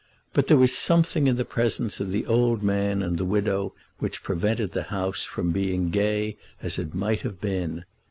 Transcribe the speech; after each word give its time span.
But 0.33 0.47
there 0.47 0.57
was 0.57 0.75
something 0.75 1.27
in 1.27 1.35
the 1.35 1.45
presence 1.45 1.99
of 1.99 2.11
the 2.11 2.25
old 2.25 2.63
man 2.63 3.03
and 3.03 3.19
the 3.19 3.23
widow 3.23 3.73
which 3.99 4.23
prevented 4.23 4.71
the 4.71 4.81
house 4.89 5.21
from 5.21 5.51
being 5.51 5.91
gay 5.91 6.37
as 6.59 6.79
it 6.79 6.95
might 6.95 7.21
have 7.21 7.39
been. 7.39 7.85